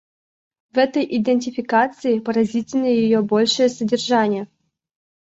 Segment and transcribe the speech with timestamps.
[0.73, 4.47] В этой идентификации поразительно ее большее содержание.